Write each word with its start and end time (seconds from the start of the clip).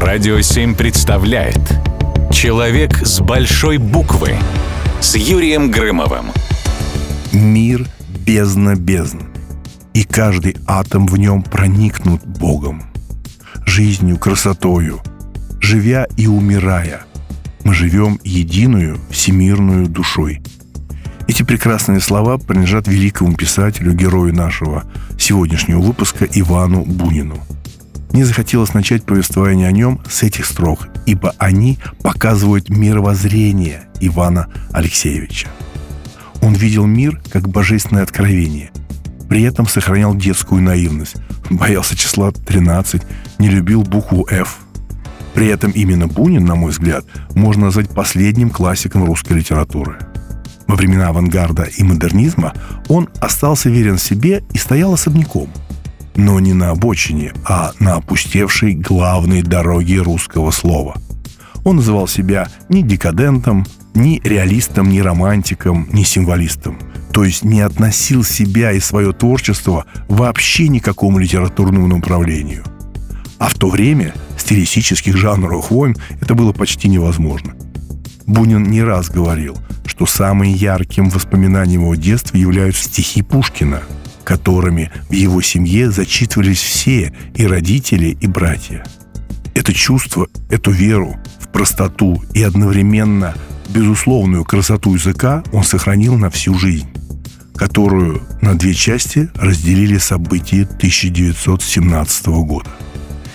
Радио 0.00 0.40
7 0.40 0.74
представляет 0.74 1.60
Человек 2.32 3.06
с 3.06 3.20
большой 3.20 3.78
буквы 3.78 4.34
с 5.00 5.14
Юрием 5.14 5.70
Грымовым. 5.70 6.32
Мир 7.32 7.86
бездна 8.26 8.74
бездн, 8.74 9.22
и 9.92 10.02
каждый 10.02 10.56
атом 10.66 11.06
в 11.06 11.16
нем 11.16 11.44
проникнут 11.44 12.26
Богом, 12.26 12.82
жизнью, 13.66 14.18
красотою, 14.18 15.00
живя 15.60 16.08
и 16.16 16.26
умирая. 16.26 17.02
Мы 17.62 17.72
живем 17.72 18.18
единую 18.24 18.98
всемирную 19.10 19.86
душой. 19.86 20.42
Эти 21.28 21.44
прекрасные 21.44 22.00
слова 22.00 22.36
принадлежат 22.38 22.88
великому 22.88 23.36
писателю, 23.36 23.92
герою 23.92 24.34
нашего 24.34 24.82
сегодняшнего 25.20 25.80
выпуска 25.80 26.24
Ивану 26.24 26.84
Бунину– 26.84 27.38
мне 28.14 28.24
захотелось 28.24 28.74
начать 28.74 29.02
повествование 29.02 29.66
о 29.66 29.72
нем 29.72 30.00
с 30.08 30.22
этих 30.22 30.46
строк, 30.46 30.86
ибо 31.04 31.34
они 31.38 31.78
показывают 32.00 32.68
мировоззрение 32.68 33.88
Ивана 33.98 34.46
Алексеевича. 34.72 35.48
Он 36.40 36.54
видел 36.54 36.86
мир 36.86 37.20
как 37.32 37.48
божественное 37.48 38.04
откровение, 38.04 38.70
при 39.28 39.42
этом 39.42 39.66
сохранял 39.66 40.14
детскую 40.14 40.62
наивность, 40.62 41.16
боялся 41.50 41.96
числа 41.96 42.30
13, 42.30 43.02
не 43.40 43.48
любил 43.48 43.82
букву 43.82 44.28
«Ф». 44.30 44.58
При 45.34 45.48
этом 45.48 45.72
именно 45.72 46.06
Бунин, 46.06 46.44
на 46.44 46.54
мой 46.54 46.70
взгляд, 46.70 47.04
можно 47.34 47.64
назвать 47.64 47.90
последним 47.90 48.50
классиком 48.50 49.04
русской 49.04 49.32
литературы. 49.32 49.98
Во 50.68 50.76
времена 50.76 51.08
авангарда 51.08 51.64
и 51.64 51.82
модернизма 51.82 52.52
он 52.88 53.08
остался 53.20 53.70
верен 53.70 53.98
себе 53.98 54.44
и 54.52 54.58
стоял 54.58 54.94
особняком– 54.94 55.48
но 56.16 56.40
не 56.40 56.52
на 56.52 56.70
обочине, 56.70 57.32
а 57.44 57.72
на 57.78 57.94
опустевшей 57.94 58.74
главной 58.74 59.42
дороге 59.42 60.00
русского 60.00 60.50
слова. 60.50 60.96
Он 61.64 61.76
называл 61.76 62.06
себя 62.06 62.48
ни 62.68 62.82
декадентом, 62.82 63.66
ни 63.94 64.20
реалистом, 64.22 64.90
ни 64.90 65.00
романтиком, 65.00 65.88
ни 65.92 66.02
символистом. 66.02 66.78
То 67.12 67.24
есть 67.24 67.44
не 67.44 67.60
относил 67.60 68.24
себя 68.24 68.72
и 68.72 68.80
свое 68.80 69.12
творчество 69.12 69.86
вообще 70.08 70.68
ни 70.68 70.80
к 70.80 70.84
какому 70.84 71.18
литературному 71.18 71.86
направлению. 71.86 72.64
А 73.38 73.48
в 73.48 73.54
то 73.54 73.68
время 73.68 74.14
стилистических 74.36 75.16
жанровых 75.16 75.70
войн 75.70 75.96
это 76.20 76.34
было 76.34 76.52
почти 76.52 76.88
невозможно. 76.88 77.54
Бунин 78.26 78.64
не 78.64 78.82
раз 78.82 79.10
говорил, 79.10 79.56
что 79.86 80.06
самым 80.06 80.48
ярким 80.48 81.08
воспоминанием 81.08 81.82
его 81.82 81.94
детства 81.94 82.36
являются 82.36 82.84
стихи 82.84 83.22
Пушкина– 83.22 83.82
которыми 84.24 84.90
в 85.08 85.12
его 85.12 85.42
семье 85.42 85.90
зачитывались 85.90 86.62
все, 86.62 87.12
и 87.34 87.46
родители, 87.46 88.16
и 88.20 88.26
братья. 88.26 88.84
Это 89.54 89.72
чувство, 89.72 90.28
эту 90.50 90.70
веру 90.72 91.16
в 91.38 91.48
простоту 91.48 92.22
и 92.34 92.42
одновременно 92.42 93.34
безусловную 93.68 94.44
красоту 94.44 94.94
языка 94.94 95.44
он 95.52 95.62
сохранил 95.64 96.16
на 96.16 96.30
всю 96.30 96.58
жизнь, 96.58 96.88
которую 97.54 98.22
на 98.40 98.54
две 98.54 98.74
части 98.74 99.30
разделили 99.34 99.98
события 99.98 100.62
1917 100.62 102.26
года. 102.26 102.70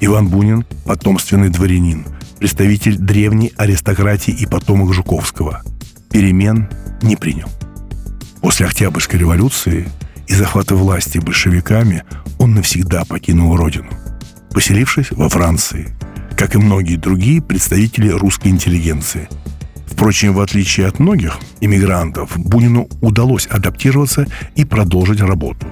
Иван 0.00 0.28
Бунин– 0.28 0.64
потомственный 0.84 1.50
дворянин, 1.50 2.06
представитель 2.38 2.96
древней 2.96 3.52
аристократии 3.56 4.32
и 4.32 4.46
потомок 4.46 4.94
Жуковского. 4.94 5.62
Перемен 6.10 6.68
не 7.02 7.16
принял. 7.16 7.48
После 8.40 8.66
Октябрьской 8.66 9.20
революции 9.20 9.88
и 10.30 10.34
захвата 10.34 10.76
власти 10.76 11.18
большевиками 11.18 12.04
он 12.38 12.54
навсегда 12.54 13.04
покинул 13.04 13.56
родину, 13.56 13.90
поселившись 14.52 15.10
во 15.10 15.28
Франции, 15.28 15.88
как 16.36 16.54
и 16.54 16.58
многие 16.58 16.94
другие 16.96 17.42
представители 17.42 18.10
русской 18.10 18.48
интеллигенции. 18.48 19.28
Впрочем, 19.86 20.34
в 20.34 20.40
отличие 20.40 20.86
от 20.86 21.00
многих 21.00 21.36
иммигрантов, 21.60 22.38
Бунину 22.38 22.88
удалось 23.00 23.48
адаптироваться 23.48 24.26
и 24.54 24.64
продолжить 24.64 25.20
работу. 25.20 25.66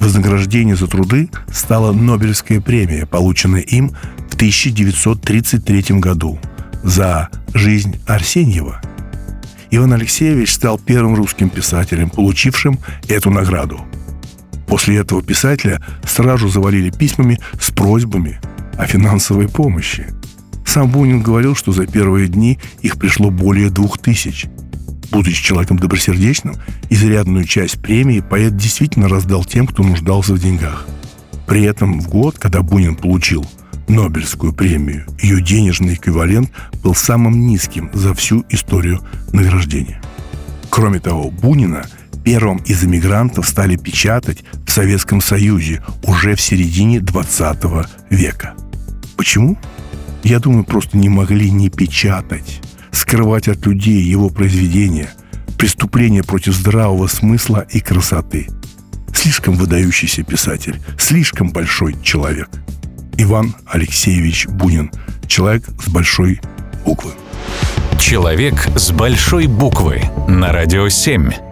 Вознаграждение 0.00 0.74
за 0.74 0.86
труды 0.86 1.28
стала 1.52 1.92
Нобелевская 1.92 2.62
премия, 2.62 3.04
полученная 3.04 3.60
им 3.60 3.90
в 4.30 4.34
1933 4.36 5.98
году 6.00 6.40
за 6.82 7.28
жизнь 7.52 8.00
Арсеньева– 8.06 8.80
Иван 9.74 9.94
Алексеевич 9.94 10.52
стал 10.52 10.78
первым 10.78 11.14
русским 11.14 11.48
писателем, 11.48 12.10
получившим 12.10 12.78
эту 13.08 13.30
награду. 13.30 13.80
После 14.66 14.98
этого 14.98 15.22
писателя 15.22 15.80
сразу 16.04 16.48
завалили 16.48 16.90
письмами 16.90 17.40
с 17.58 17.70
просьбами 17.70 18.38
о 18.76 18.86
финансовой 18.86 19.48
помощи. 19.48 20.08
Сам 20.66 20.90
Бунин 20.90 21.22
говорил, 21.22 21.56
что 21.56 21.72
за 21.72 21.86
первые 21.86 22.28
дни 22.28 22.58
их 22.82 22.98
пришло 22.98 23.30
более 23.30 23.70
двух 23.70 23.96
тысяч. 23.96 24.44
Будучи 25.10 25.42
человеком 25.42 25.78
добросердечным, 25.78 26.56
изрядную 26.90 27.44
часть 27.44 27.80
премии 27.80 28.20
поэт 28.20 28.54
действительно 28.54 29.08
раздал 29.08 29.42
тем, 29.42 29.66
кто 29.66 29.82
нуждался 29.82 30.34
в 30.34 30.38
деньгах. 30.38 30.86
При 31.46 31.62
этом 31.62 31.98
в 31.98 32.10
год, 32.10 32.38
когда 32.38 32.60
Бунин 32.60 32.94
получил– 32.94 33.46
Нобелевскую 33.92 34.54
премию. 34.54 35.04
Ее 35.20 35.42
денежный 35.42 35.94
эквивалент 35.94 36.50
был 36.82 36.94
самым 36.94 37.46
низким 37.46 37.90
за 37.92 38.14
всю 38.14 38.42
историю 38.48 39.00
награждения. 39.34 40.00
Кроме 40.70 40.98
того, 40.98 41.30
Бунина 41.30 41.84
первым 42.24 42.56
из 42.58 42.82
эмигрантов 42.82 43.46
стали 43.46 43.76
печатать 43.76 44.44
в 44.66 44.70
Советском 44.72 45.20
Союзе 45.20 45.84
уже 46.04 46.36
в 46.36 46.40
середине 46.40 47.00
20 47.00 47.58
века. 48.08 48.54
Почему? 49.18 49.58
Я 50.22 50.38
думаю, 50.38 50.64
просто 50.64 50.96
не 50.96 51.10
могли 51.10 51.50
не 51.50 51.68
печатать, 51.68 52.62
скрывать 52.92 53.48
от 53.48 53.66
людей 53.66 54.02
его 54.02 54.30
произведения, 54.30 55.10
преступления 55.58 56.22
против 56.22 56.54
здравого 56.54 57.08
смысла 57.08 57.66
и 57.68 57.80
красоты. 57.80 58.48
Слишком 59.12 59.54
выдающийся 59.54 60.22
писатель, 60.22 60.80
слишком 60.96 61.50
большой 61.50 61.94
человек– 62.02 62.48
Иван 63.22 63.54
Алексеевич 63.66 64.48
Бунин. 64.48 64.90
Человек 65.28 65.64
с 65.80 65.88
большой 65.88 66.40
буквы. 66.84 67.12
Человек 67.98 68.68
с 68.74 68.90
большой 68.90 69.46
буквы 69.46 70.02
на 70.26 70.50
радио 70.50 70.88
7. 70.88 71.51